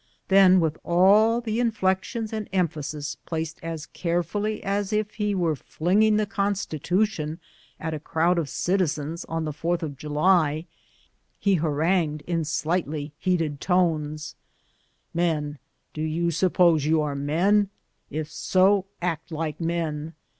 [0.29, 6.17] Then, with all the inflections and emphasis placed as carefully as if he were flinging
[6.17, 7.39] the Constitution
[7.79, 10.65] at a crowd of citizens on the 4th of July,
[11.37, 14.35] he harangued in slightly heated tones,
[15.13, 15.59] "Men,
[15.93, 17.69] do you suppose you are men?
[18.09, 20.15] If so, act like men.